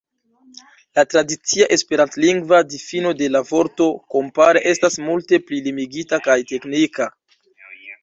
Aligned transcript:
La 0.99 1.03
tradicia 1.11 1.67
esperantlingva 1.75 2.63
difino 2.71 3.13
de 3.21 3.29
la 3.37 3.43
vorto 3.51 3.89
kompare 4.17 4.67
estas 4.75 5.01
multe 5.07 5.43
pli 5.49 5.65
limigita 5.71 6.25
kaj 6.31 6.43
teknika. 6.55 7.13